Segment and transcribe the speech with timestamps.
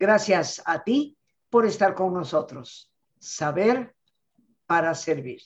[0.00, 1.18] Gracias a ti
[1.50, 2.90] por estar con nosotros.
[3.18, 3.94] Saber
[4.64, 5.42] para servir.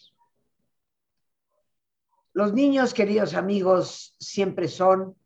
[2.32, 5.16] Los niños, queridos amigos, siempre son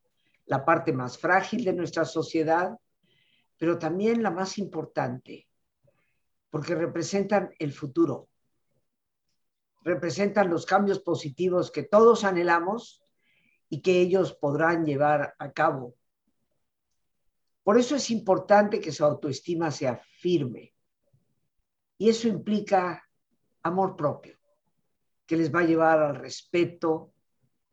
[0.47, 2.79] la parte más frágil de nuestra sociedad,
[3.59, 5.47] pero también la más importante,
[6.49, 8.31] porque representan el futuro,
[9.83, 13.05] representan los cambios positivos que todos anhelamos
[13.69, 15.98] y que ellos podrán llevar a cabo.
[17.69, 20.73] Por eso es importante que su autoestima sea firme.
[21.99, 23.07] Y eso implica
[23.63, 24.39] amor propio,
[25.27, 27.13] que les va a llevar al respeto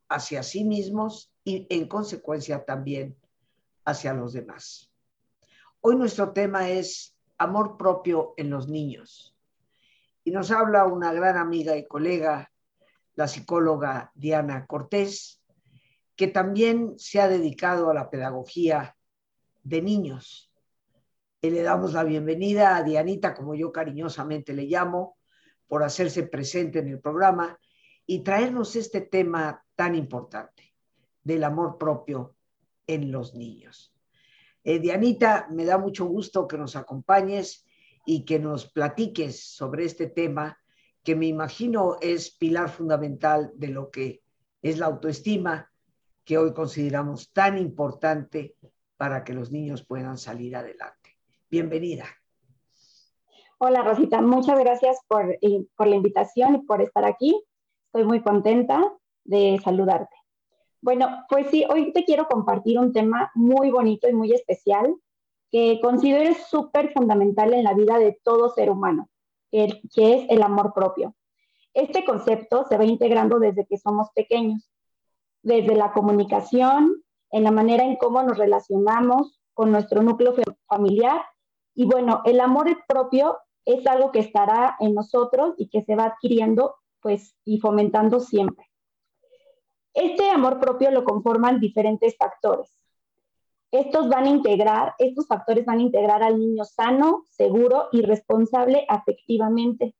[0.09, 3.17] hacia sí mismos y en consecuencia también
[3.85, 4.91] hacia los demás.
[5.79, 9.33] Hoy nuestro tema es amor propio en los niños.
[10.25, 12.51] Y nos habla una gran amiga y colega,
[13.13, 15.41] la psicóloga Diana Cortés,
[16.17, 18.97] que también se ha dedicado a la pedagogía
[19.65, 20.51] de niños.
[21.41, 25.17] Y le damos la bienvenida a Dianita, como yo cariñosamente le llamo,
[25.67, 27.59] por hacerse presente en el programa
[28.05, 30.75] y traernos este tema tan importante
[31.23, 32.35] del amor propio
[32.85, 33.93] en los niños.
[34.63, 37.65] Eh, Dianita, me da mucho gusto que nos acompañes
[38.05, 40.59] y que nos platiques sobre este tema
[41.03, 44.21] que me imagino es pilar fundamental de lo que
[44.61, 45.71] es la autoestima,
[46.23, 48.55] que hoy consideramos tan importante
[48.97, 51.17] para que los niños puedan salir adelante.
[51.49, 52.05] Bienvenida.
[53.57, 57.41] Hola Rosita, muchas gracias por, eh, por la invitación y por estar aquí.
[57.87, 58.83] Estoy muy contenta
[59.23, 60.15] de saludarte.
[60.81, 64.95] Bueno, pues sí, hoy te quiero compartir un tema muy bonito y muy especial
[65.51, 69.09] que considero súper fundamental en la vida de todo ser humano,
[69.51, 71.15] el, que es el amor propio.
[71.73, 74.69] Este concepto se va integrando desde que somos pequeños,
[75.41, 77.04] desde la comunicación,
[77.35, 80.33] en la manera en cómo nos relacionamos con nuestro núcleo
[80.67, 81.21] familiar.
[81.73, 86.05] Y bueno, el amor propio es algo que estará en nosotros y que se va
[86.05, 88.65] adquiriendo pues y fomentando siempre.
[89.93, 92.71] Este amor propio lo conforman diferentes factores.
[93.69, 98.85] Estos van a integrar, estos factores van a integrar al niño sano, seguro y responsable
[98.87, 99.93] afectivamente.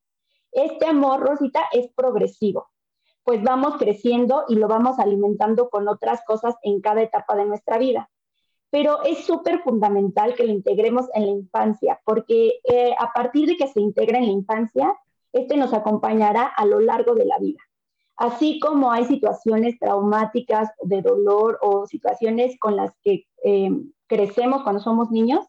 [0.54, 2.70] Este amor, Rosita, es progresivo,
[3.26, 7.80] pues vamos creciendo y lo vamos alimentando con otras cosas en cada etapa de nuestra
[7.80, 8.10] vida.
[8.70, 13.58] Pero es súper fundamental que lo integremos en la infancia, porque eh, a partir de
[13.58, 14.96] que se integra en la infancia,
[15.34, 17.60] este nos acompañará a lo largo de la vida.
[18.16, 23.72] Así como hay situaciones traumáticas de dolor o situaciones con las que eh,
[24.08, 25.46] crecemos cuando somos niños,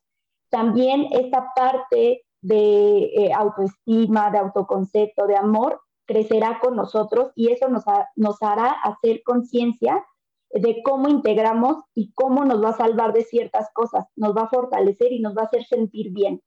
[0.49, 7.69] también esta parte de eh, autoestima, de autoconcepto, de amor, crecerá con nosotros y eso
[7.69, 7.85] nos,
[8.15, 10.05] nos hará hacer conciencia
[10.51, 14.49] de cómo integramos y cómo nos va a salvar de ciertas cosas, nos va a
[14.49, 16.43] fortalecer y nos va a hacer sentir bien.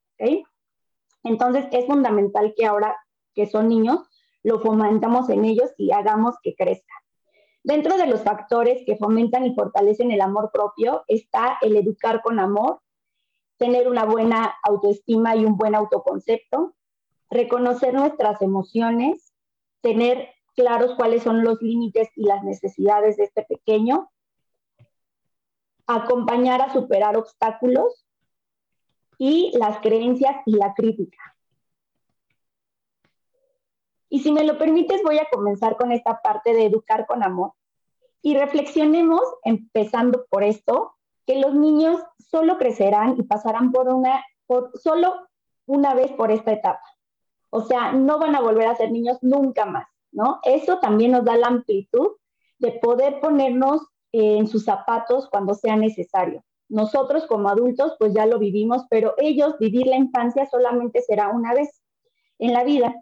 [1.22, 2.96] Entonces es fundamental que ahora
[3.34, 4.00] que son niños
[4.42, 6.96] lo fomentamos en ellos y hagamos que crezcan.
[7.62, 12.40] Dentro de los factores que fomentan y fortalecen el amor propio está el educar con
[12.40, 12.80] amor,
[13.58, 16.74] tener una buena autoestima y un buen autoconcepto,
[17.28, 19.29] reconocer nuestras emociones,
[19.80, 24.10] tener claros cuáles son los límites y las necesidades de este pequeño,
[25.86, 28.06] acompañar a superar obstáculos
[29.18, 31.18] y las creencias y la crítica.
[34.08, 37.52] Y si me lo permites, voy a comenzar con esta parte de educar con amor.
[38.22, 40.96] Y reflexionemos, empezando por esto,
[41.26, 45.28] que los niños solo crecerán y pasarán por una, por, solo
[45.66, 46.82] una vez por esta etapa.
[47.50, 50.40] O sea, no van a volver a ser niños nunca más, ¿no?
[50.44, 52.12] Eso también nos da la amplitud
[52.58, 56.44] de poder ponernos en sus zapatos cuando sea necesario.
[56.68, 61.52] Nosotros como adultos pues ya lo vivimos, pero ellos vivir la infancia solamente será una
[61.52, 61.82] vez
[62.38, 62.94] en la vida.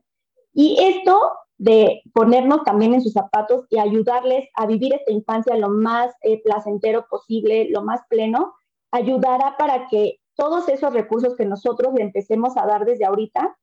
[0.55, 1.20] Y esto
[1.58, 6.40] de ponernos también en sus zapatos y ayudarles a vivir esta infancia lo más eh,
[6.43, 8.55] placentero posible, lo más pleno,
[8.90, 13.56] ayudará para que todos esos recursos que nosotros empecemos a dar desde ahorita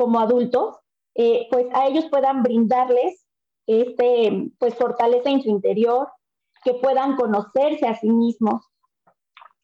[0.00, 0.78] como adultos,
[1.14, 3.26] eh, pues a ellos puedan brindarles
[3.66, 6.08] este, pues fortaleza en su interior,
[6.64, 8.66] que puedan conocerse a sí mismos,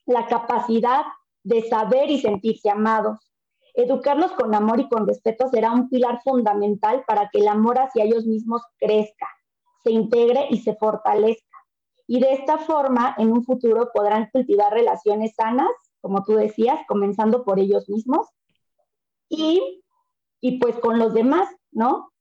[0.05, 1.05] la capacidad
[1.43, 3.27] de saber y sentirse amados,
[3.73, 8.05] Educarlos con amor y con respeto será un pilar fundamental para que el amor hacia
[8.05, 9.29] ellos mismos crezca,
[9.85, 11.59] se integre y se fortalezca.
[12.07, 15.69] Y de esta forma, en un futuro podrán cultivar relaciones sanas,
[16.01, 18.27] como tú decías, comenzando por ellos mismos
[19.29, 19.85] y,
[20.41, 22.13] y pues con los demás, ¿no?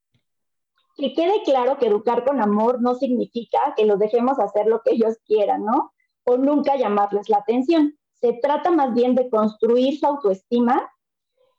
[0.98, 4.92] Que quede claro que educar con amor no significa que los dejemos hacer lo que
[4.94, 5.94] ellos quieran, ¿no?
[6.24, 10.90] O nunca llamarles la atención, Se trata más bien de construir su autoestima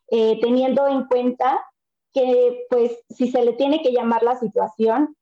[0.09, 1.61] eh, teniendo en cuenta
[2.13, 5.17] que, pues, si se le tiene que llamar la situación,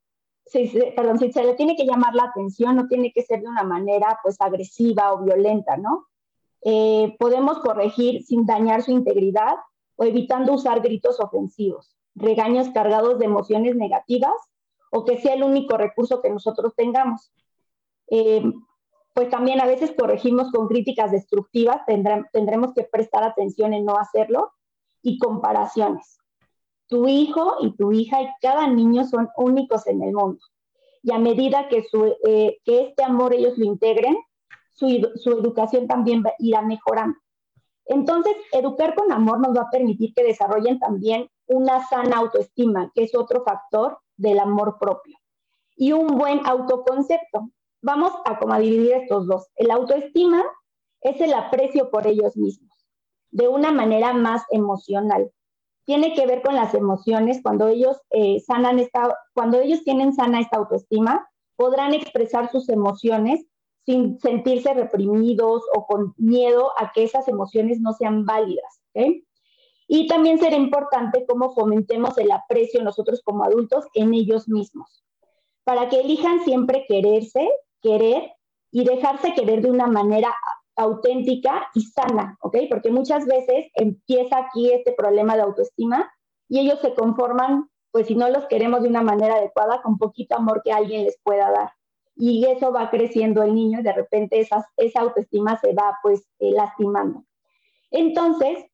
[0.47, 3.49] si, perdón, si se le tiene que llamar la atención, no tiene que ser de
[3.49, 6.07] una manera, pues, agresiva o violenta, ¿no?
[6.63, 9.57] Eh, podemos corregir sin dañar su integridad
[9.97, 14.35] o evitando usar gritos ofensivos, regaños cargados de emociones negativas
[14.91, 17.33] o que sea el único recurso que nosotros tengamos.
[18.09, 18.43] Eh,
[19.13, 21.83] pues también a veces corregimos con críticas destructivas,
[22.33, 24.53] tendremos que prestar atención en no hacerlo
[25.03, 26.19] y comparaciones.
[26.89, 30.41] Tu hijo y tu hija y cada niño son únicos en el mundo.
[31.03, 31.85] Y a medida que,
[32.27, 34.17] eh, este amor ellos lo integren,
[34.73, 37.17] su, su educación también irá mejorando.
[37.87, 43.05] Entonces, educar con amor nos va a permitir que desarrollen también una sana autoestima, que
[43.05, 45.19] es otro factor del amor propio.
[45.77, 47.51] Y un buen autoconcepto.
[47.83, 49.49] Vamos a como dividir estos dos.
[49.57, 50.43] El autoestima
[51.03, 52.87] es el aprecio por ellos mismos,
[53.31, 55.31] de una manera más emocional.
[55.85, 57.43] Tiene que ver con las emociones.
[57.43, 63.45] Cuando ellos eh, sanan esta, cuando ellos tienen sana esta autoestima, podrán expresar sus emociones
[63.85, 68.81] sin sentirse reprimidos o con miedo a que esas emociones no sean válidas.
[68.91, 69.25] ¿okay?
[69.87, 75.05] Y también será importante cómo fomentemos el aprecio nosotros como adultos en ellos mismos,
[75.65, 77.49] para que elijan siempre quererse,
[77.83, 78.33] querer
[78.71, 80.35] y dejarse querer de una manera
[80.77, 82.57] auténtica y sana, ¿ok?
[82.69, 86.11] Porque muchas veces empieza aquí este problema de autoestima
[86.49, 90.35] y ellos se conforman, pues si no los queremos de una manera adecuada, con poquito
[90.35, 91.73] amor que alguien les pueda dar.
[92.17, 96.53] Y eso va creciendo el niño y de repente esa autoestima se va pues eh,
[96.53, 97.25] lastimando.
[97.91, 98.65] Entonces,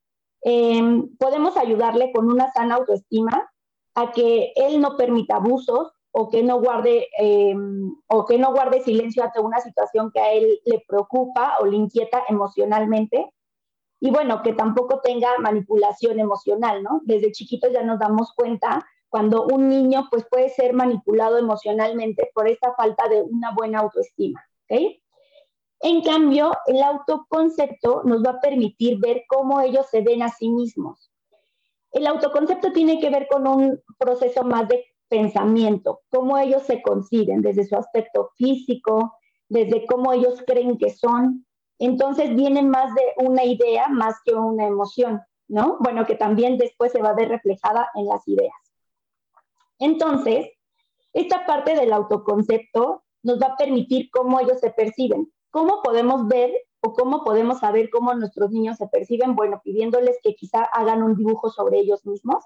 [0.42, 3.50] Em, podemos ayudarle con una sana autoestima
[3.94, 8.82] a que él no permita abusos o que no guarde em, o que no guarde
[8.82, 13.30] silencio ante una situación que a él le preocupa o le inquieta emocionalmente
[14.00, 19.44] y bueno que tampoco tenga manipulación emocional no desde chiquitos ya nos damos cuenta cuando
[19.44, 24.80] un niño pues puede ser manipulado emocionalmente por esta falta de una buena autoestima ¿ok?
[25.82, 30.50] En cambio, el autoconcepto nos va a permitir ver cómo ellos se ven a sí
[30.50, 31.10] mismos.
[31.90, 37.40] El autoconcepto tiene que ver con un proceso más de pensamiento, cómo ellos se conciben
[37.40, 39.14] desde su aspecto físico,
[39.48, 41.46] desde cómo ellos creen que son.
[41.78, 45.78] Entonces viene más de una idea más que una emoción, ¿no?
[45.80, 48.52] Bueno, que también después se va a ver reflejada en las ideas.
[49.80, 50.46] Entonces,
[51.12, 55.32] esta parte del autoconcepto nos va a permitir cómo ellos se perciben.
[55.50, 59.34] ¿Cómo podemos ver o cómo podemos saber cómo nuestros niños se perciben?
[59.34, 62.44] Bueno, pidiéndoles que quizá hagan un dibujo sobre ellos mismos.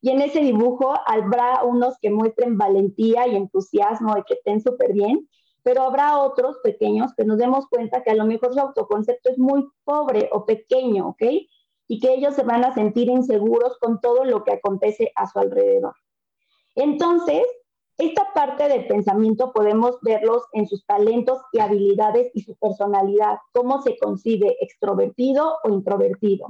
[0.00, 4.94] Y en ese dibujo habrá unos que muestren valentía y entusiasmo y que estén súper
[4.94, 5.28] bien,
[5.62, 9.38] pero habrá otros pequeños que nos demos cuenta que a lo mejor su autoconcepto es
[9.38, 11.22] muy pobre o pequeño, ¿ok?
[11.86, 15.38] Y que ellos se van a sentir inseguros con todo lo que acontece a su
[15.38, 15.94] alrededor.
[16.80, 17.42] Entonces,
[17.98, 23.82] esta parte del pensamiento podemos verlos en sus talentos y habilidades y su personalidad, cómo
[23.82, 26.46] se concibe extrovertido o introvertido,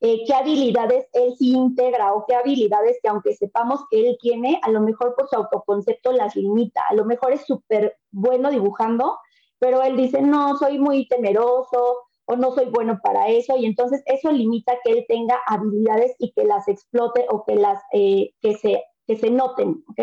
[0.00, 4.60] eh, qué habilidades él sí integra o qué habilidades que aunque sepamos que él tiene,
[4.62, 9.18] a lo mejor por su autoconcepto las limita, a lo mejor es súper bueno dibujando,
[9.58, 14.02] pero él dice, no, soy muy temeroso o no soy bueno para eso, y entonces
[14.06, 18.54] eso limita que él tenga habilidades y que las explote o que las, eh, que,
[18.54, 20.00] se, que se noten, ¿ok?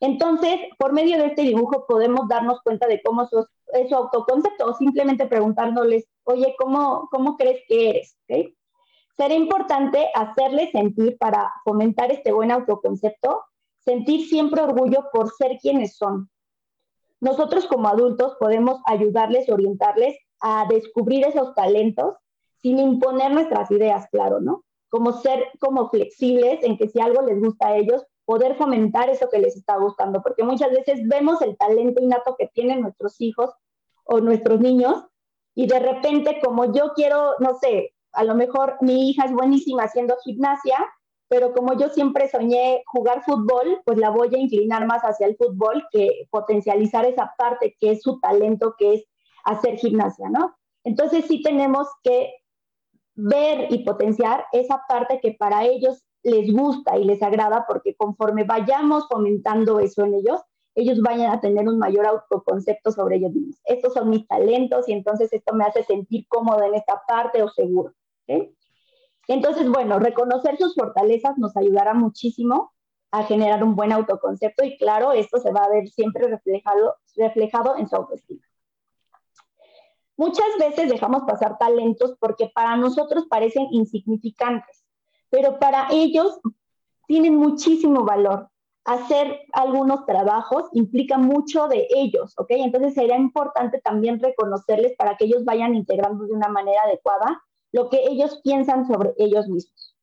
[0.00, 4.74] Entonces, por medio de este dibujo podemos darnos cuenta de cómo es su autoconcepto o
[4.74, 8.16] simplemente preguntándoles, oye, ¿cómo, cómo crees que eres?
[8.24, 8.56] ¿Okay?
[9.16, 13.42] Será importante hacerles sentir para fomentar este buen autoconcepto,
[13.80, 16.30] sentir siempre orgullo por ser quienes son.
[17.20, 22.14] Nosotros como adultos podemos ayudarles, orientarles a descubrir esos talentos
[22.62, 24.64] sin imponer nuestras ideas, claro, ¿no?
[24.88, 29.28] Como ser como flexibles en que si algo les gusta a ellos, poder fomentar eso
[29.28, 33.50] que les está gustando, porque muchas veces vemos el talento innato que tienen nuestros hijos
[34.04, 35.04] o nuestros niños
[35.56, 39.82] y de repente como yo quiero, no sé, a lo mejor mi hija es buenísima
[39.82, 40.78] haciendo gimnasia,
[41.26, 45.36] pero como yo siempre soñé jugar fútbol, pues la voy a inclinar más hacia el
[45.36, 49.04] fútbol que potencializar esa parte que es su talento, que es
[49.44, 50.54] hacer gimnasia, ¿no?
[50.84, 52.32] Entonces sí tenemos que
[53.16, 58.44] ver y potenciar esa parte que para ellos les gusta y les agrada porque conforme
[58.44, 60.40] vayamos fomentando eso en ellos,
[60.74, 63.60] ellos vayan a tener un mayor autoconcepto sobre ellos mismos.
[63.64, 67.48] Estos son mis talentos y entonces esto me hace sentir cómodo en esta parte o
[67.48, 67.92] seguro.
[69.26, 72.72] Entonces, bueno, reconocer sus fortalezas nos ayudará muchísimo
[73.10, 77.76] a generar un buen autoconcepto y claro, esto se va a ver siempre reflejado, reflejado
[77.76, 78.42] en su autoestima.
[80.16, 84.79] Muchas veces dejamos pasar talentos porque para nosotros parecen insignificantes,
[85.30, 86.40] pero para ellos
[87.06, 88.48] tienen muchísimo valor.
[88.84, 92.50] Hacer algunos trabajos implica mucho de ellos, ¿ok?
[92.50, 97.88] Entonces sería importante también reconocerles para que ellos vayan integrando de una manera adecuada lo
[97.88, 99.96] que ellos piensan sobre ellos mismos.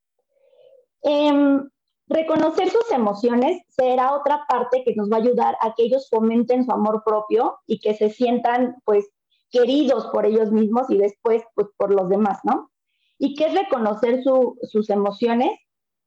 [1.02, 1.70] Em,
[2.08, 6.66] reconocer sus emociones será otra parte que nos va a ayudar a que ellos fomenten
[6.66, 9.10] su amor propio y que se sientan pues
[9.50, 12.70] queridos por ellos mismos y después pues por los demás, ¿no?
[13.18, 15.52] ¿Y qué es reconocer sus emociones?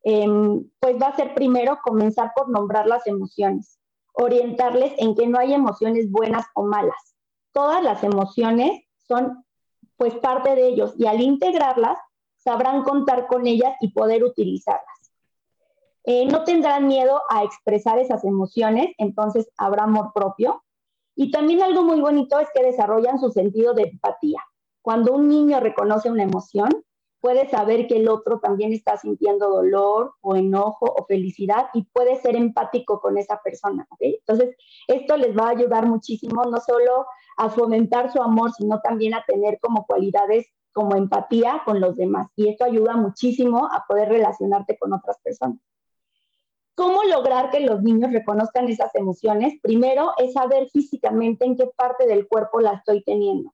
[0.03, 3.79] Em, pues va a ser primero comenzar por nombrar las emociones,
[4.15, 7.15] orientarles en que no hay emociones buenas o malas.
[7.53, 9.45] Todas las emociones son
[9.97, 11.99] pues parte de ellos y al integrarlas
[12.37, 15.13] sabrán contar con ellas y poder utilizarlas.
[16.05, 20.65] Eh, no tendrán miedo a expresar esas emociones, entonces habrá amor propio.
[21.15, 24.41] Y también algo muy bonito es que desarrollan su sentido de empatía.
[24.81, 26.71] Cuando un niño reconoce una emoción,
[27.21, 32.17] puede saber que el otro también está sintiendo dolor o enojo o felicidad y puede
[32.17, 33.87] ser empático con esa persona.
[34.01, 34.57] Entonces,
[34.89, 39.25] esto les va a ayudar muchísimo, no solo a fomentar su amor, sino también a
[39.27, 42.29] tener como cualidades como empatía con los demás.
[42.37, 45.59] Y esto ayuda muchísimo a poder relacionarte con otras personas.
[46.75, 49.55] ¿Cómo lograr que los niños reconozcan esas emociones?
[49.61, 53.53] Primero es saber físicamente en qué parte del cuerpo la estoy teniendo.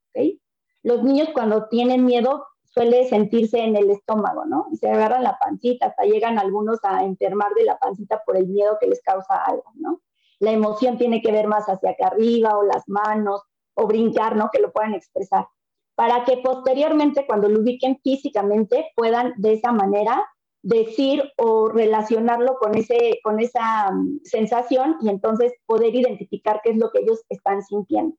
[0.83, 2.47] Los niños cuando tienen miedo
[2.77, 4.67] suele sentirse en el estómago, ¿no?
[4.71, 8.49] Y se agarran la pancita, hasta llegan algunos a enfermar de la pancita por el
[8.49, 10.03] miedo que les causa algo, ¿no?
[10.41, 13.41] La emoción tiene que ver más hacia acá arriba o las manos
[13.73, 14.51] o brincar, ¿no?
[14.53, 15.49] Que lo puedan expresar.
[15.95, 20.23] Para que posteriormente, cuando lo ubiquen físicamente, puedan de esa manera
[20.61, 26.77] decir o relacionarlo con, ese, con esa mm, sensación y entonces poder identificar qué es
[26.77, 28.17] lo que ellos están sintiendo.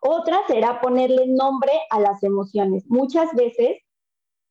[0.00, 2.84] Otra será ponerle nombre a las emociones.
[2.88, 3.78] Muchas veces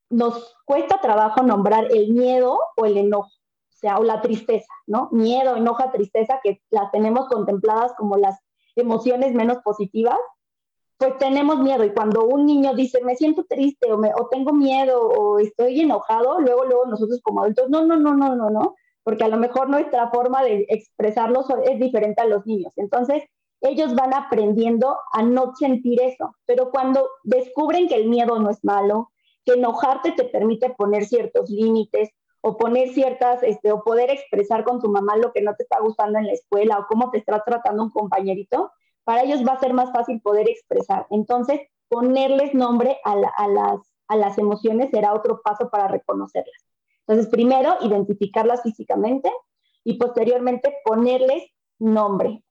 [0.09, 5.09] nos cuesta trabajo nombrar el miedo o el enojo, o sea, o la tristeza, ¿no?
[5.11, 8.39] Miedo, enoja, tristeza, que las tenemos contempladas como las
[8.75, 10.17] emociones menos positivas,
[10.97, 11.83] pues tenemos miedo.
[11.83, 15.79] Y cuando un niño dice, me siento triste o, me, o tengo miedo o estoy
[15.81, 19.37] enojado, luego, luego nosotros como adultos, no, no, no, no, no, no, porque a lo
[19.37, 22.73] mejor nuestra forma de expresarlo es diferente a los niños.
[22.75, 23.23] Entonces,
[23.61, 26.35] ellos van aprendiendo a no sentir eso.
[26.45, 29.11] Pero cuando descubren que el miedo no es malo,
[29.45, 32.09] que enojarte te permite poner ciertos límites,
[32.41, 35.79] o poner ciertas, este, o poder expresar con tu mamá lo que no te está
[35.79, 38.71] gustando en la escuela o cómo te está tratando un compañerito,
[39.03, 41.05] para ellos va a ser más fácil poder expresar.
[41.09, 46.65] Entonces, ponerles nombre a, las, a las emociones será otro paso para reconocerlas.
[47.07, 49.31] Entonces, primero, identificarlas físicamente
[49.83, 51.43] y posteriormente ponerles
[51.79, 52.43] nombre.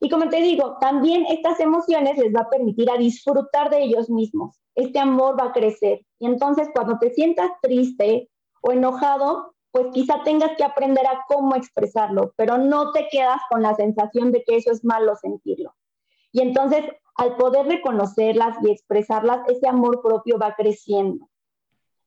[0.00, 4.08] Y como te digo, también estas emociones les va a permitir a disfrutar de ellos
[4.08, 4.60] mismos.
[4.74, 6.06] Este amor va a crecer.
[6.18, 11.56] Y entonces cuando te sientas triste o enojado, pues quizá tengas que aprender a cómo
[11.56, 15.74] expresarlo, pero no te quedas con la sensación de que eso es malo sentirlo.
[16.32, 16.84] Y entonces,
[17.16, 21.28] al poder reconocerlas y expresarlas, ese amor propio va creciendo,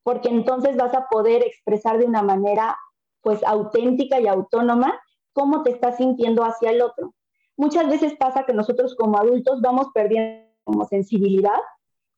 [0.02, 2.76] porque entonces vas a poder expresar de una manera
[3.20, 5.00] pues auténtica y autónoma
[5.32, 7.14] cómo te estás sintiendo hacia el otro
[7.62, 10.42] muchas veces pasa que nosotros como adultos vamos perdiendo
[10.90, 11.60] sensibilidad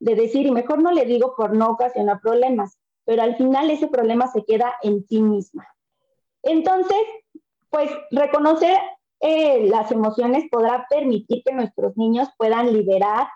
[0.00, 3.88] de decir, y mejor no le digo por no ocasionar problemas, pero al final ese
[3.88, 5.66] problema se queda en ti misma.
[6.42, 6.98] Entonces,
[7.68, 8.78] pues reconocer
[9.20, 13.28] eh, las emociones podrá permitir que nuestros niños puedan liberar,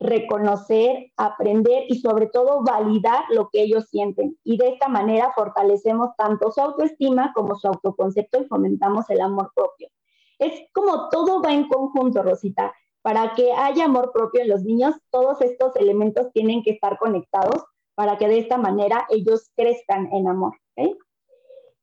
[0.00, 4.36] reconocer, aprender y sobre todo validar lo que ellos sienten.
[4.42, 9.52] Y de esta manera fortalecemos tanto su autoestima como su autoconcepto y fomentamos el amor
[9.54, 9.88] propio.
[10.42, 12.74] Es como todo va en conjunto, Rosita.
[13.00, 17.64] Para que haya amor propio en los niños, todos estos elementos tienen que estar conectados
[17.94, 20.54] para que de esta manera ellos crezcan en amor.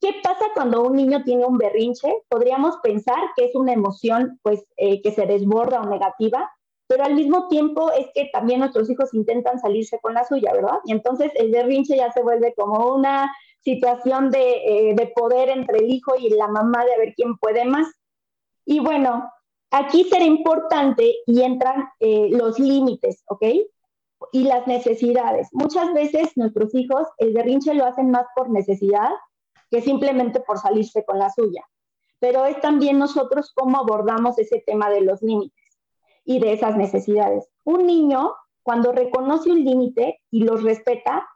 [0.02, 2.24] ¿Qué pasa cuando un niño tiene un berrinche?
[2.30, 6.50] Podríamos pensar que es una emoción pues, eh, que se desborda o negativa,
[6.88, 10.80] pero al mismo tiempo es que también nuestros hijos intentan salirse con la suya, ¿verdad?
[10.86, 15.80] Y entonces el berrinche ya se vuelve como una situación de, eh, de poder entre
[15.80, 17.88] el hijo y la mamá de ver quién puede más.
[18.70, 19.28] Y bueno,
[19.72, 23.44] aquí será importante y entran eh, los límites, ¿ok?
[24.32, 25.50] Y las necesidades.
[25.54, 29.10] Muchas veces nuestros hijos el berrinche lo hacen más por necesidad
[29.72, 31.64] que simplemente por salirse con la suya.
[32.20, 35.80] Pero es también nosotros cómo abordamos ese tema de los límites
[36.24, 37.50] y de esas necesidades.
[37.64, 41.28] Un niño, cuando reconoce un límite y los respeta,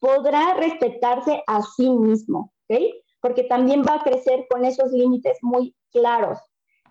[0.00, 2.80] podrá respetarse a sí mismo, ¿ok?
[3.20, 6.40] Porque también va a crecer con esos límites muy claros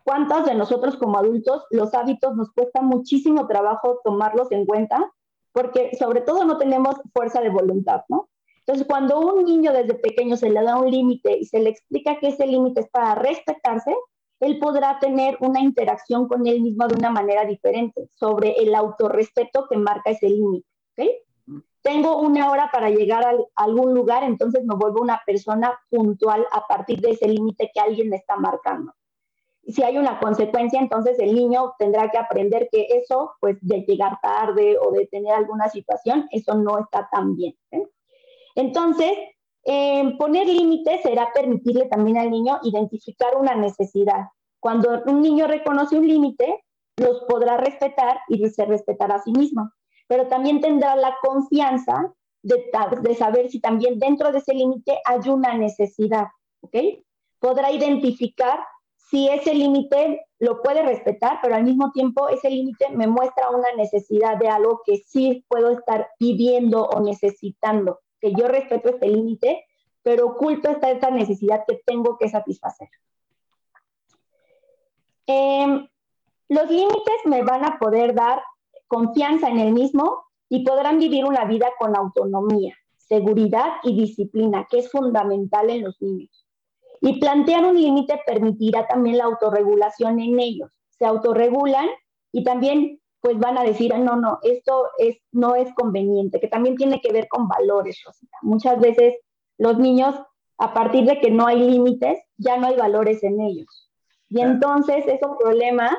[0.03, 5.11] ¿Cuántos de nosotros como adultos los hábitos nos cuesta muchísimo trabajo tomarlos en cuenta?
[5.51, 8.29] Porque sobre todo no tenemos fuerza de voluntad, ¿no?
[8.59, 12.19] Entonces, cuando un niño desde pequeño se le da un límite y se le explica
[12.19, 13.95] que ese límite es para respetarse,
[14.39, 19.67] él podrá tener una interacción con él mismo de una manera diferente sobre el autorrespeto
[19.69, 20.65] que marca ese límite.
[21.81, 26.67] Tengo una hora para llegar a algún lugar, entonces me vuelvo una persona puntual a
[26.67, 28.93] partir de ese límite que alguien me está marcando.
[29.67, 34.19] Si hay una consecuencia, entonces el niño tendrá que aprender que eso, pues de llegar
[34.21, 37.55] tarde o de tener alguna situación, eso no está tan bien.
[38.55, 39.11] Entonces,
[39.65, 44.27] eh, poner límites será permitirle también al niño identificar una necesidad.
[44.59, 46.63] Cuando un niño reconoce un límite,
[46.97, 49.69] los podrá respetar y se respetará a sí mismo
[50.09, 52.11] pero también tendrá la confianza
[52.41, 52.65] de,
[53.01, 56.25] de saber si también dentro de ese límite hay una necesidad,
[56.61, 56.75] ¿ok?
[57.39, 58.59] Podrá identificar
[59.09, 63.73] si ese límite lo puede respetar, pero al mismo tiempo ese límite me muestra una
[63.75, 69.65] necesidad de algo que sí puedo estar pidiendo o necesitando, que yo respeto este límite,
[70.03, 72.89] pero oculto está esta necesidad que tengo que satisfacer.
[75.25, 75.87] Em,
[76.49, 78.43] los límites me van a poder dar
[78.87, 84.79] confianza en el mismo y podrán vivir una vida con autonomía, seguridad y disciplina, que
[84.79, 86.38] es fundamental en los niños.
[87.01, 90.71] Y plantear un límite permitirá también la autorregulación en ellos.
[90.97, 91.87] Se autorregulan
[92.31, 96.75] y también pues van a decir, no, no, esto es, no es conveniente, que también
[96.75, 98.37] tiene que ver con valores, Rosita.
[98.41, 99.15] Muchas veces
[99.57, 100.15] los niños,
[100.57, 103.89] a partir de que no hay límites, ya no hay valores en ellos.
[104.29, 105.97] Y entonces es un problema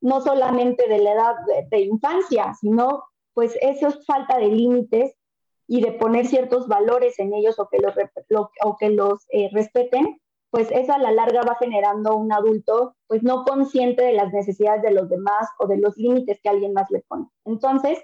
[0.00, 1.34] no solamente de la edad
[1.70, 3.04] de, infancia, sino
[3.34, 5.14] pues eso es falta de límites
[5.66, 7.94] y de poner ciertos valores en ellos o que los,
[8.64, 10.20] o que los eh, respeten,
[10.52, 14.82] pues eso a la larga va generando un adulto pues no consciente de las necesidades
[14.82, 17.26] de los demás o de los límites que alguien más le pone.
[17.46, 17.98] Entonces,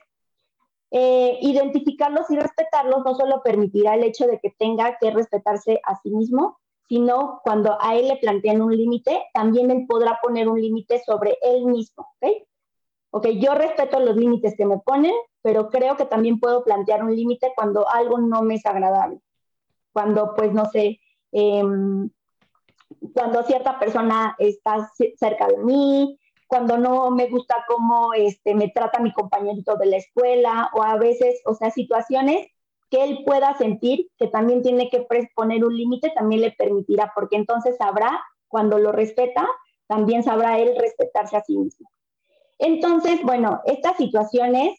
[0.90, 6.00] eh, identificarlos y respetarlos no solo permitirá el hecho de que tenga que respetarse a
[6.00, 6.58] sí mismo,
[6.88, 11.36] sino cuando a él le plantean un límite, también él podrá poner un límite sobre
[11.42, 12.32] él mismo, ¿ok?
[13.10, 17.14] Ok, yo respeto los límites que me ponen, pero creo que también puedo plantear un
[17.14, 19.20] límite cuando algo no me es agradable.
[19.92, 20.98] Cuando, pues, no sé,
[21.32, 22.08] em,
[23.18, 29.00] cuando cierta persona está cerca de mí, cuando no me gusta cómo este, me trata
[29.00, 32.46] mi compañerito de la escuela, o a veces, o sea, situaciones
[32.88, 35.04] que él pueda sentir que también tiene que
[35.34, 39.48] poner un límite, también le permitirá, porque entonces sabrá, cuando lo respeta,
[39.88, 41.90] también sabrá él respetarse a sí mismo.
[42.60, 44.78] Entonces, bueno, estas situaciones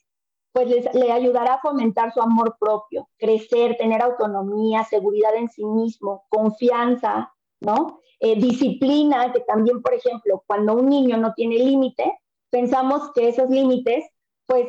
[0.53, 6.25] pues le ayudará a fomentar su amor propio, crecer, tener autonomía, seguridad en sí mismo,
[6.29, 8.01] confianza, ¿no?
[8.19, 12.19] Eh, disciplina, que también, por ejemplo, cuando un niño no tiene límite,
[12.49, 14.05] pensamos que esos límites,
[14.45, 14.67] pues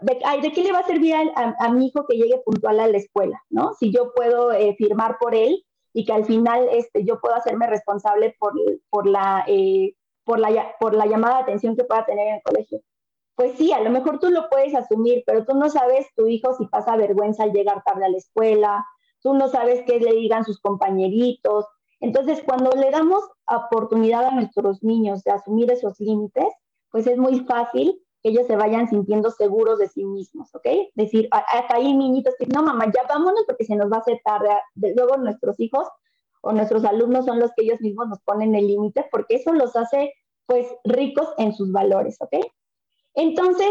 [0.00, 3.42] de, qué le va a servir a, mi hijo que llegue puntual a la escuela?
[3.50, 3.74] ¿no?
[3.74, 7.66] Si yo puedo eh, firmar por él y que al final este, yo puedo hacerme
[7.66, 8.52] responsable por,
[8.90, 12.42] por, la, eh, por, la, por la llamada de atención que pueda tener en el
[12.42, 12.80] colegio.
[13.34, 16.54] Pues sí, a lo mejor tú lo puedes asumir, pero tú no sabes tu hijo
[16.54, 18.84] si pasa vergüenza al llegar tarde a la escuela,
[19.22, 21.64] tú no sabes qué le digan sus compañeritos.
[22.00, 26.48] Entonces, cuando le damos oportunidad a nuestros niños de asumir esos límites,
[26.90, 30.66] pues es muy fácil que ellos se vayan sintiendo seguros de sí mismos, ¿ok?
[30.94, 34.20] Decir, acá hay niñitos que, no, mamá, ya vámonos porque se nos va a hacer
[34.24, 34.48] tarde.
[34.74, 35.88] Luego nuestros hijos
[36.42, 39.76] o nuestros alumnos son los que ellos mismos nos ponen el límite porque eso los
[39.76, 40.12] hace,
[40.46, 42.44] pues, ricos en sus valores, ¿ok?
[43.14, 43.70] Entonces,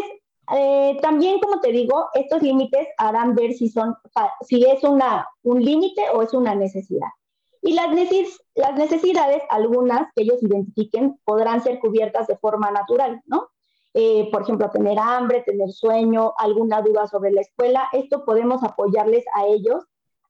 [0.55, 3.95] eh, también, como te digo, estos límites harán ver si, son,
[4.41, 7.09] si es una, un límite o es una necesidad.
[7.62, 7.89] Y las,
[8.76, 13.50] necesidades, algunas que ellos identifiquen, podrán ser cubiertas de forma natural, ¿no?
[13.93, 19.26] Eh, por ejemplo, tener hambre, tener sueño, alguna duda sobre la escuela, esto podemos apoyarles
[19.34, 19.84] a ellos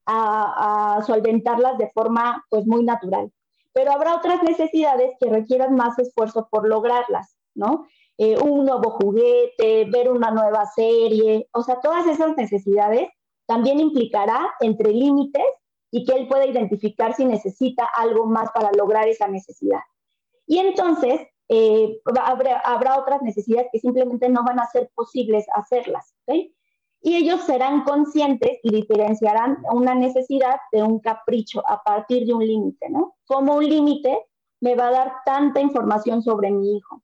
[0.06, 3.32] a, solventarlas de forma pues muy natural.
[3.74, 7.86] Pero habrá otras necesidades que requieran más esfuerzo por lograrlas, ¿no?
[8.18, 13.08] Eh, un nuevo juguete, ver una nueva serie, o sea, todas esas necesidades
[13.46, 15.46] también implicará entre límites
[15.91, 19.82] y que él pueda identificar si necesita algo más para lograr esa necesidad.
[20.45, 21.99] Y entonces, eh,
[22.63, 26.15] habrá, otras necesidades que simplemente no van a ser posibles hacerlas.
[27.02, 32.45] Y ellos serán conscientes y diferenciarán una necesidad de un capricho a partir de un
[32.45, 33.15] límite, ¿no?
[33.25, 34.25] Como un límite
[34.60, 37.02] me va a dar tanta información sobre mi hijo,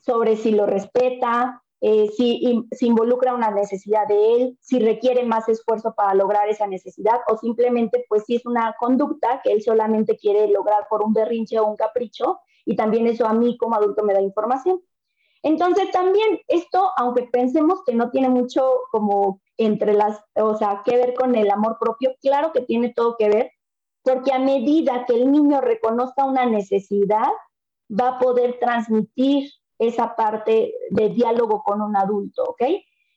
[0.00, 5.46] sobre si lo respeta, eh, si, si, involucra una necesidad de él, si requiere más
[5.50, 10.16] esfuerzo para lograr esa necesidad o simplemente pues si es una conducta que él solamente
[10.16, 14.02] quiere lograr por un berrinche o un capricho y también eso a mí como adulto
[14.02, 14.80] me da información.
[15.42, 20.96] Entonces también esto, aunque pensemos que no tiene mucho como entre las, o sea, que
[20.96, 23.50] ver con el amor propio, claro que tiene todo que ver,
[24.02, 27.28] porque a medida que el niño reconozca una necesidad,
[27.90, 32.62] va a poder transmitir esa parte de diálogo con un adulto, ¿ok?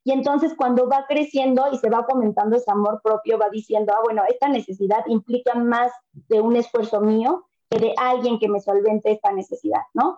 [0.04, 4.00] Y entonces cuando va creciendo y se va fomentando ese amor propio, va diciendo, ah,
[4.04, 9.12] bueno, esta necesidad implica más de un esfuerzo mío que de alguien que me solvente
[9.12, 10.18] esta necesidad, ¿no?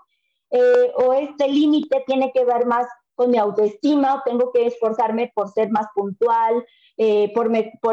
[0.52, 5.32] Eh, o este límite tiene que ver más con mi autoestima, o tengo que esforzarme
[5.34, 6.64] por ser más puntual,
[6.98, 7.50] eh, por,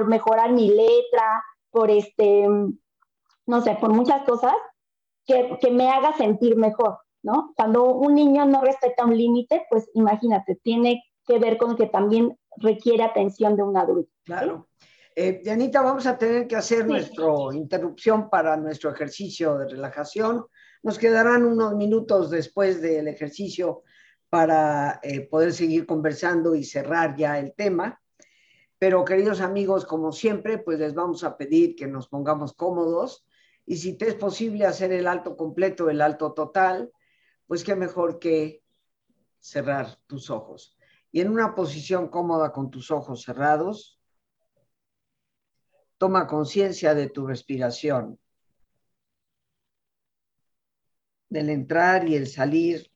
[0.07, 2.47] mejorar mi letra, por este,
[3.47, 4.55] no sé, por muchas cosas
[5.25, 7.53] que me haga sentir mejor, ¿no?
[7.57, 12.39] Cuando un niño no respeta un límite, pues imagínate, tiene que ver con que también
[12.57, 14.13] requiere atención de un adulto.
[14.25, 14.69] Claro.
[15.15, 20.47] Eh, Dianita, vamos a tener que hacer nuestra interrupción para nuestro ejercicio de relajación.
[20.85, 23.83] Nos quedarán unos minutos después del ejercicio
[24.31, 28.01] para eh, poder seguir conversando y cerrar ya el tema.
[28.79, 33.27] Pero queridos amigos, como siempre, pues les vamos a pedir que nos pongamos cómodos
[33.65, 36.93] y si te es posible hacer el alto completo, el alto total,
[37.47, 38.63] pues qué mejor que
[39.39, 40.77] cerrar tus ojos.
[41.13, 44.01] Y en una posición cómoda con tus ojos cerrados,
[45.99, 48.19] toma conciencia de tu respiración,
[51.29, 52.91] del entrar y el salir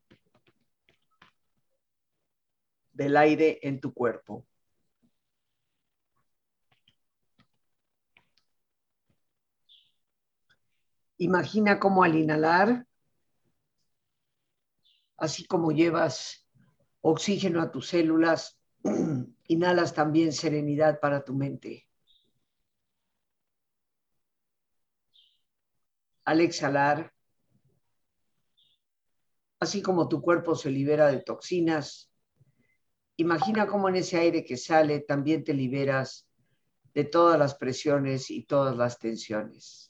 [2.93, 4.47] del aire en tu cuerpo.
[11.17, 12.87] Imagina cómo al inhalar
[15.21, 16.49] así como llevas
[17.03, 18.59] oxígeno a tus células,
[19.49, 21.87] inhalas también serenidad para tu mente.
[26.25, 27.13] Al exhalar,
[29.59, 32.11] así como tu cuerpo se libera de toxinas,
[33.17, 36.27] imagina cómo en ese aire que sale también te liberas
[36.95, 39.90] de todas las presiones y todas las tensiones.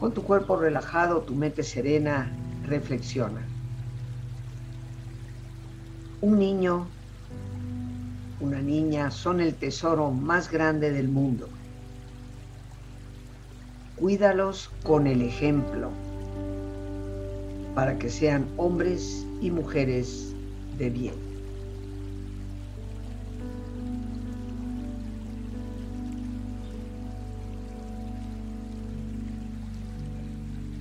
[0.00, 3.46] Con tu cuerpo relajado, tu mente serena, reflexiona.
[6.22, 6.88] Un niño,
[8.40, 11.50] una niña son el tesoro más grande del mundo.
[13.96, 15.90] Cuídalos con el ejemplo
[17.74, 20.34] para que sean hombres y mujeres
[20.78, 21.29] de bien.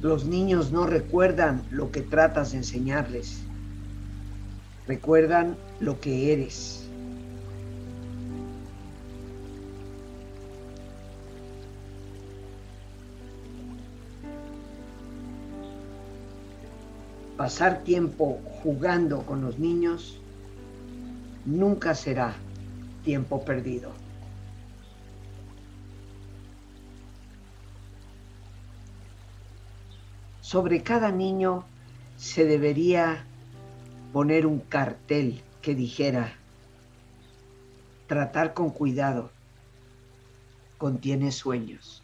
[0.02, 3.42] Los niños no recuerdan lo que tratas de enseñarles,
[4.88, 6.90] recuerdan lo que eres.
[17.36, 20.22] Pasar tiempo jugando con los niños
[21.46, 22.36] nunca será
[23.04, 23.92] tiempo perdido.
[30.50, 31.64] Sobre cada niño
[32.18, 33.24] se debería
[34.12, 36.34] poner un cartel que dijera,
[38.08, 39.30] tratar con cuidado,
[40.80, 42.02] contiene sueños.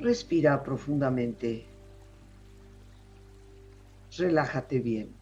[0.00, 1.64] Respira profundamente.
[4.18, 5.21] Relájate bien.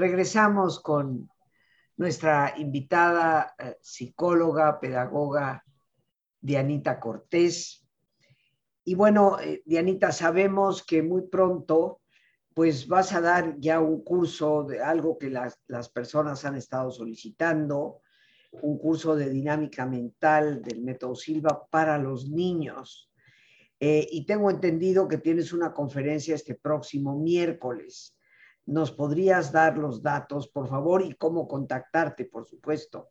[0.00, 1.28] Regresamos con
[1.98, 5.62] nuestra invitada eh, psicóloga, pedagoga,
[6.40, 7.86] Dianita Cortés.
[8.82, 12.00] Y bueno, eh, Dianita, sabemos que muy pronto
[12.54, 15.58] pues vas a dar ya un curso de algo que las,
[15.92, 18.00] personas han estado solicitando,
[18.52, 23.12] un curso de dinámica mental del método Silva para los niños.
[23.78, 28.16] Eh, y tengo entendido que tienes una conferencia este próximo miércoles
[28.70, 33.08] ¿Nos podrías dar los datos, por favor, y cómo contactarte, por supuesto?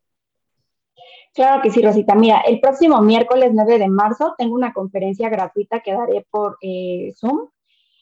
[1.33, 2.15] Claro que sí, Rosita.
[2.15, 7.11] Mira, el próximo miércoles 9 de marzo tengo una conferencia gratuita que daré por eh,
[7.13, 7.49] Zoom.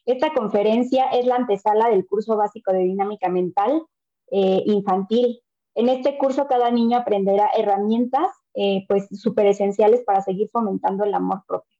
[0.05, 3.81] Esta conferencia es la antesala del curso básico de dinámica mental
[4.29, 5.41] eh, infantil.
[5.73, 11.13] En este curso cada niño aprenderá herramientas eh, pues súper esenciales para seguir fomentando el
[11.15, 11.75] amor propio.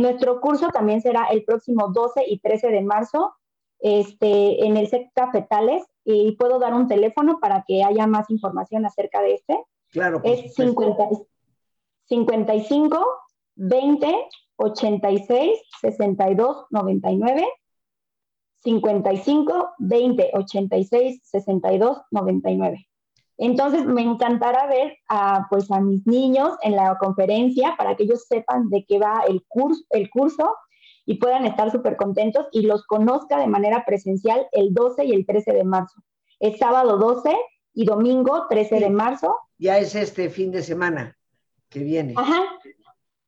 [0.00, 3.34] nuestro curso también será el próximo 12 y 13 de marzo
[3.84, 8.86] este, en el SEC Cafetales y puedo dar un teléfono para que haya más información
[8.86, 9.62] acerca de este.
[9.90, 10.22] Claro.
[10.24, 11.10] es 50,
[12.06, 13.06] 55
[13.56, 17.46] 20 86 62 99.
[18.62, 22.88] 55 20 86 62 99.
[23.36, 28.24] Entonces, me encantará ver a, pues, a mis niños en la conferencia para que ellos
[28.26, 30.54] sepan de qué va el curso, el curso
[31.06, 35.26] y puedan estar súper contentos y los conozca de manera presencial el 12 y el
[35.26, 36.02] 13 de marzo.
[36.40, 37.36] Es sábado 12
[37.74, 39.36] y domingo 13 de marzo.
[39.58, 41.16] Ya es este fin de semana
[41.68, 42.14] que viene.
[42.16, 42.42] Ajá,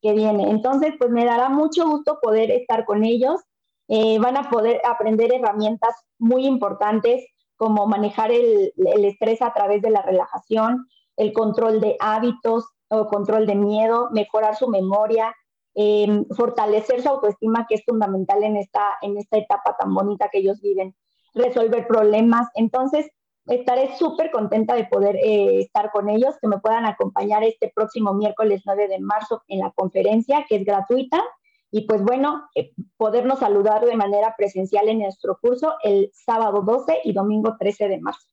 [0.00, 0.50] que viene.
[0.50, 3.40] Entonces, pues me dará mucho gusto poder estar con ellos.
[3.88, 7.24] Eh, van a poder aprender herramientas muy importantes
[7.56, 10.86] como manejar el, el, estrés a través de la relajación,
[11.16, 15.34] el control de hábitos o control de miedo, mejorar su memoria,
[15.76, 20.38] eh, fortalecer su autoestima, que es fundamental en esta, en esta etapa tan bonita que
[20.38, 20.94] ellos viven,
[21.34, 22.48] resolver problemas.
[22.54, 23.10] Entonces,
[23.46, 28.14] estaré súper contenta de poder eh, estar con ellos, que me puedan acompañar este próximo
[28.14, 31.22] miércoles 9 de marzo en la conferencia, que es gratuita.
[31.70, 37.00] Y pues bueno, eh, podernos saludar de manera presencial en nuestro curso el sábado 12
[37.04, 38.28] y domingo 13 de marzo.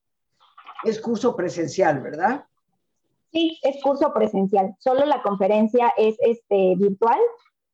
[0.82, 2.46] Es curso presencial, ¿verdad?
[3.34, 4.76] Sí, es curso presencial.
[4.78, 7.18] Solo la conferencia es este, virtual.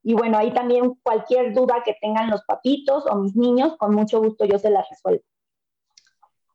[0.03, 4.23] Y bueno, ahí también cualquier duda que tengan los papitos o mis niños, con mucho
[4.23, 5.23] gusto yo se las resuelvo.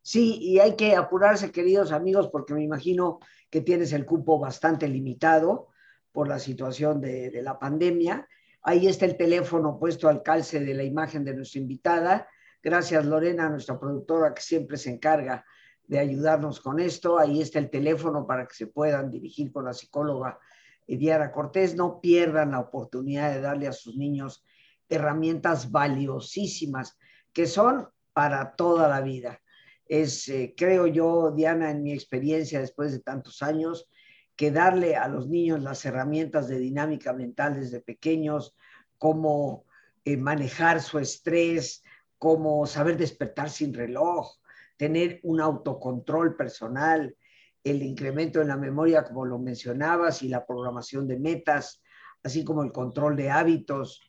[0.01, 3.19] Sí, y hay que apurarse, queridos amigos, porque me imagino
[3.51, 5.67] que tienes el cupo bastante limitado
[6.11, 8.27] por la situación de, de la pandemia.
[8.63, 12.27] Ahí está el teléfono puesto al calce de la imagen de nuestra invitada.
[12.63, 15.45] Gracias, Lorena, nuestra productora, que siempre se encarga
[15.87, 17.19] de ayudarnos con esto.
[17.19, 20.39] Ahí está el teléfono para que se puedan dirigir con la psicóloga
[20.87, 21.75] Diara Cortés.
[21.75, 24.43] No pierdan la oportunidad de darle a sus niños
[24.89, 26.97] herramientas valiosísimas
[27.33, 29.41] que son para toda la vida
[29.87, 33.87] es, eh, creo yo, Diana, en mi experiencia después de tantos años,
[34.35, 38.55] que darle a los niños las herramientas de dinámica mental desde pequeños,
[38.97, 39.65] cómo
[40.03, 41.83] eh, manejar su estrés,
[42.17, 44.35] cómo saber despertar sin reloj,
[44.77, 47.15] tener un autocontrol personal,
[47.63, 51.81] el incremento en la memoria, como lo mencionabas, y la programación de metas,
[52.23, 54.01] así como el control de hábitos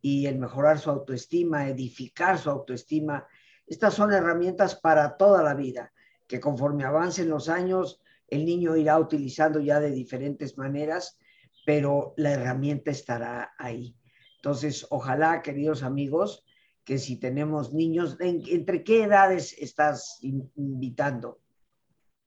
[0.00, 3.26] y el mejorar su autoestima, edificar su autoestima
[3.68, 5.92] estas son herramientas para toda la vida,
[6.26, 11.18] que conforme avancen los años, el niño irá utilizando ya de diferentes maneras,
[11.66, 13.94] pero la herramienta estará ahí.
[14.36, 16.46] Entonces, ojalá, queridos amigos,
[16.88, 21.38] que si tenemos niños, ¿entre qué edades estás invitando?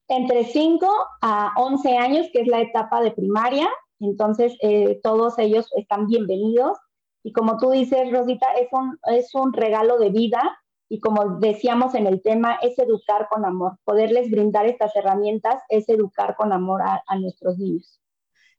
[0.07, 0.87] Entre 5
[1.19, 3.67] a 11 años, que es la etapa de primaria.
[3.99, 6.77] Entonces, eh, todos ellos están bienvenidos.
[7.23, 11.95] Y como tú dices, Rosita, es un, es un regalo de vida y como decíamos
[11.95, 13.79] en el tema, es educar con amor.
[13.83, 17.99] Poderles brindar estas herramientas es educar con amor a, nuestros niños.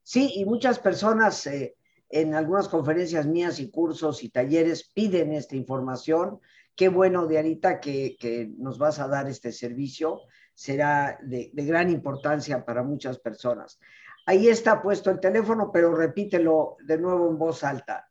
[0.03, 1.77] Sí, y muchas personas eh,
[2.13, 6.41] en algunas conferencias mías y cursos y talleres piden esta información.
[6.77, 10.21] Qué bueno, Dianita, que, que nos vas a dar este servicio.
[10.55, 13.81] Será de, de gran importancia para muchas personas.
[14.27, 18.07] Ahí está puesto el teléfono, pero repítelo de nuevo en voz alta.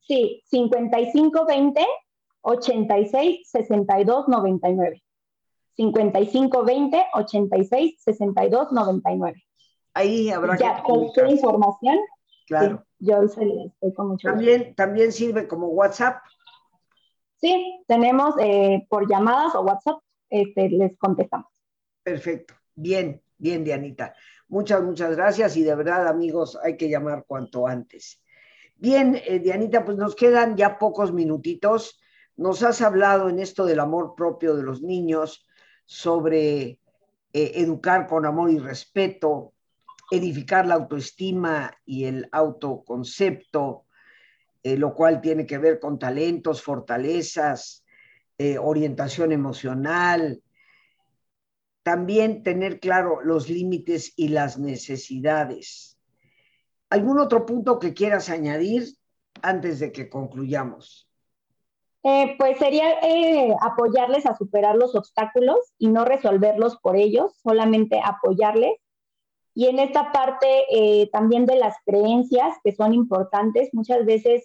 [0.00, 1.84] Sí, 5520
[2.42, 5.02] 86 62 99.
[5.76, 9.44] 55 20 86 62 99.
[9.94, 10.82] Ahí habrá ya, que.
[10.82, 11.98] cualquier información.
[12.46, 12.78] Claro.
[12.78, 16.22] Sí, yo se estoy con mucho también, también sirve como WhatsApp.
[17.40, 21.48] Sí, tenemos eh, por llamadas o WhatsApp, este, les contestamos.
[22.02, 22.54] Perfecto.
[22.74, 24.14] Bien, bien, Dianita.
[24.48, 28.22] Muchas, muchas gracias y de verdad, amigos, hay que llamar cuanto antes.
[28.76, 32.00] Bien, eh, Dianita, pues nos quedan ya pocos minutitos.
[32.36, 35.44] Nos has hablado en esto del amor propio de los niños,
[35.84, 36.78] sobre
[37.32, 39.54] eh, educar con amor y respeto,
[40.10, 43.86] edificar la autoestima y el autoconcepto,
[44.62, 47.84] eh, lo cual tiene que ver con talentos, fortalezas,
[48.38, 50.42] eh, orientación emocional.
[51.82, 55.98] También tener claro los límites y las necesidades.
[56.90, 58.84] ¿Algún otro punto que quieras añadir
[59.42, 61.08] antes de que concluyamos?
[62.04, 62.84] Eh, pues sería
[63.60, 68.78] apoyarles a superar los obstáculos y no resolverlos por ellos, solamente apoyarles.
[69.58, 74.44] Y en esta parte eh, también de las creencias que son importantes, muchas veces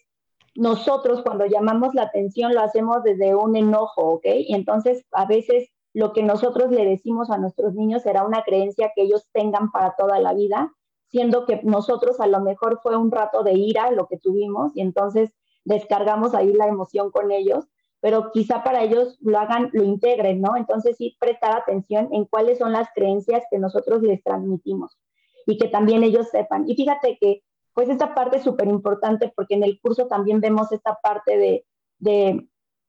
[0.55, 4.25] nosotros cuando llamamos la atención lo hacemos desde un enojo, ¿ok?
[4.25, 8.91] Y entonces a veces lo que nosotros le decimos a nuestros niños será una creencia
[8.95, 10.73] que ellos tengan para toda la vida,
[11.11, 14.81] siendo que nosotros a lo mejor fue un rato de ira lo que tuvimos y
[14.81, 15.29] entonces
[15.63, 17.67] descargamos ahí la emoción con ellos,
[18.03, 20.57] pero quizá para ellos lo hagan, lo integren, ¿no?
[20.57, 24.99] Entonces sí prestar atención en cuáles son las creencias que nosotros les transmitimos
[25.45, 26.65] y que también ellos sepan.
[26.67, 27.43] Y fíjate que
[27.73, 31.65] pues esta parte es súper importante porque en el curso también vemos esta parte de,
[31.97, 32.45] de,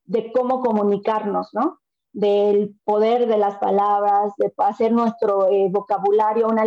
[0.07, 1.79] de cómo comunicarnos, ¿no?
[2.13, 6.65] del poder de las palabras, de hacer nuestro eh, vocabulario, una,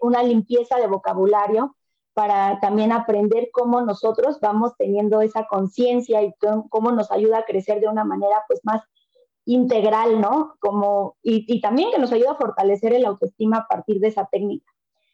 [0.00, 1.76] una limpieza de vocabulario
[2.14, 6.34] para también aprender cómo nosotros vamos teniendo esa conciencia y
[6.68, 8.82] cómo nos ayuda a crecer de una manera pues más
[9.44, 10.56] integral, ¿no?
[10.60, 14.70] Como, y, también que nos ayuda a fortalecer el autoestima a partir de esa técnica.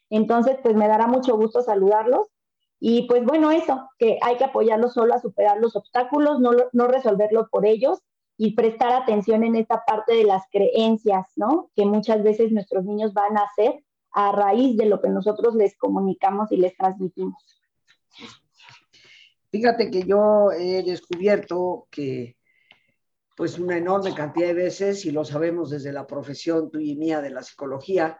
[0.09, 2.27] Entonces, pues me dará mucho gusto saludarlos
[2.79, 6.87] y pues bueno, eso, que hay que apoyarlos solo a superar los obstáculos, no, no
[6.87, 8.03] resolverlos por ellos
[8.37, 11.71] y prestar atención en esta parte de las creencias, ¿no?
[11.75, 15.77] Que muchas veces nuestros niños van a hacer a raíz de lo que nosotros les
[15.77, 17.61] comunicamos y les transmitimos.
[19.51, 22.37] Fíjate que yo he descubierto que
[23.35, 27.21] pues una enorme cantidad de veces, y lo sabemos desde la profesión tuya y mía
[27.21, 28.19] de la psicología,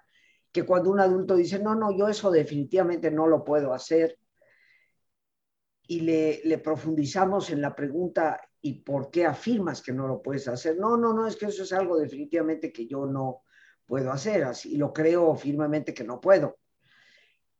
[0.51, 4.19] que cuando un adulto dice, no, no, yo eso definitivamente no lo puedo hacer,
[5.87, 10.47] y le, le profundizamos en la pregunta, ¿y por qué afirmas que no lo puedes
[10.47, 10.77] hacer?
[10.77, 13.41] No, no, no, es que eso es algo definitivamente que yo no
[13.87, 16.57] puedo hacer, así lo creo firmemente que no puedo.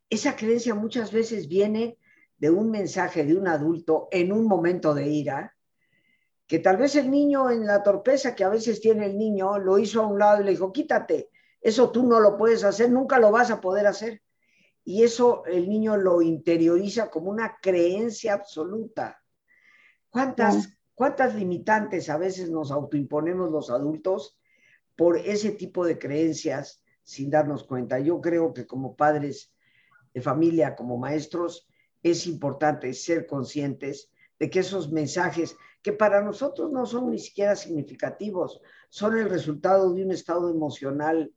[0.09, 1.97] Esa creencia muchas veces viene
[2.38, 5.55] de un mensaje de un adulto en un momento de ira,
[6.45, 9.80] que tal vez el niño en la torpeza que a veces tiene el niño lo
[9.80, 13.19] hizo a un lado y le dijo, quítate, eso tú no lo puedes hacer, nunca
[13.19, 14.21] lo vas a poder hacer.
[14.84, 19.21] Y eso el niño lo interioriza como una creencia absoluta.
[20.09, 24.39] ¿Cuántas, ¿Cuántas limitantes a veces nos autoimponemos los adultos
[24.98, 28.00] por ese tipo de creencias sin darnos cuenta?
[28.00, 29.54] Yo creo que como padres
[30.14, 31.70] de familia, como maestros,
[32.04, 37.56] es importante ser conscientes de que esos mensajes, que para nosotros no son ni siquiera
[37.56, 41.32] significativos, son el resultado de un estado emocional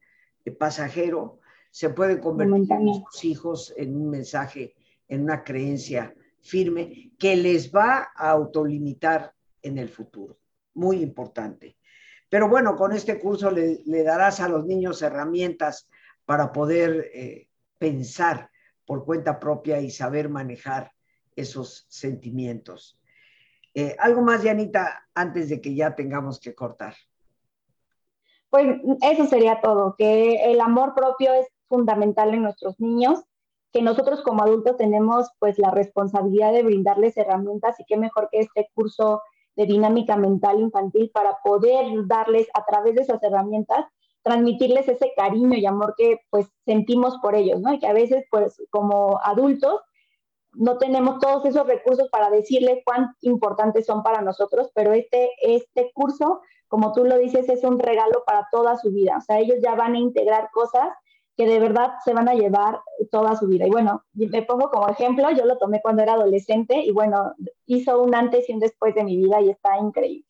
[0.59, 1.41] pasajero,
[1.71, 4.75] se pueden convertir en sus hijos en un mensaje,
[5.09, 10.39] en una creencia firme que les va a autolimitar en el futuro.
[10.75, 11.77] Muy importante.
[12.31, 15.89] Pero bueno, con este curso le, darás a los niños herramientas
[16.24, 18.51] para poder eh, pensar
[18.87, 20.93] por cuenta propia y saber manejar
[21.35, 22.99] esos sentimientos.
[23.74, 26.95] Eh, ¿Algo más, Janita, antes de que ya tengamos que cortar?
[28.49, 33.20] Pues eso sería todo, que el amor propio es fundamental en nuestros niños,
[33.72, 38.41] que nosotros como adultos tenemos pues la responsabilidad de brindarles herramientas y qué mejor que
[38.41, 39.22] este curso
[39.67, 43.87] dinámica mental infantil para poder darles a través de esas herramientas,
[44.23, 47.73] transmitirles ese cariño y amor que pues sentimos por ellos, ¿no?
[47.73, 49.81] Y que a veces pues como adultos
[50.53, 55.93] no tenemos todos esos recursos para decirles cuán importantes son para nosotros, pero este, este
[55.95, 59.17] curso, como tú lo dices, es un regalo para toda su vida.
[59.19, 60.89] O sea, ellos ya van a integrar cosas
[61.37, 63.66] que de verdad se van a llevar toda su vida.
[63.66, 67.35] Y bueno, me pongo como ejemplo, yo lo tomé cuando era adolescente y bueno,
[67.66, 70.26] hizo un antes y un después de mi vida y está increíble.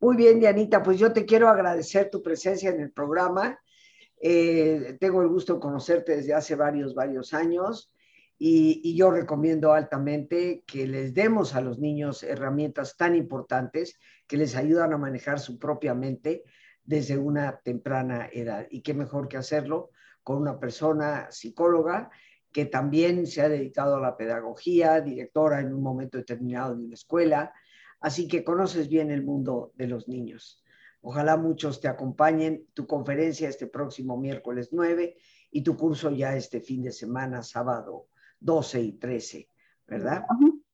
[0.00, 3.58] Muy bien, Dianita, pues yo te quiero agradecer tu presencia en el programa.
[4.20, 7.92] Eh, tengo el gusto de conocerte desde hace varios, varios años
[8.38, 14.36] y, y, yo recomiendo altamente que les demos a los niños herramientas tan importantes que
[14.36, 16.42] les ayudan a manejar su propia mente
[16.84, 18.66] desde una temprana edad.
[18.70, 19.90] Y qué mejor que hacerlo
[20.22, 22.10] con una persona psicóloga
[22.52, 26.94] que también se ha dedicado a la pedagogía, directora en un momento determinado de una
[26.94, 27.52] escuela,
[28.00, 30.62] así que conoces bien el mundo de los niños.
[31.00, 35.16] Ojalá muchos te acompañen, tu conferencia este próximo miércoles 9
[35.50, 38.06] y tu curso ya este fin de semana, sábado
[38.38, 39.48] 12 y 13,
[39.88, 40.24] ¿verdad?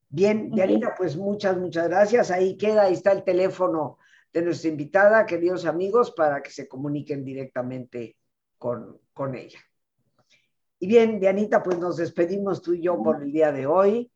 [0.09, 2.31] Bien, Dianita, pues muchas, muchas gracias.
[2.31, 3.99] Ahí queda, ahí está el teléfono
[4.33, 8.17] de nuestra invitada, queridos amigos, para que se comuniquen directamente
[8.59, 9.59] con, con ella.
[10.79, 14.11] Y bien, Dianita, pues nos despedimos tú y yo por el día de hoy.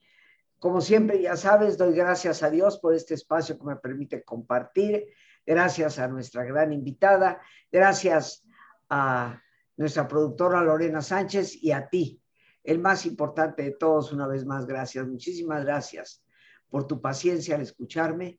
[0.58, 5.06] Como siempre, ya sabes, doy gracias a Dios por este espacio que me permite compartir.
[5.44, 7.42] Gracias a nuestra gran invitada.
[7.70, 8.44] Gracias
[8.88, 9.42] a
[9.76, 12.22] nuestra productora Lorena Sánchez y a ti,
[12.62, 15.06] el más importante de todos, una vez más, gracias.
[15.06, 16.24] Muchísimas gracias
[16.70, 18.38] por tu paciencia al escucharme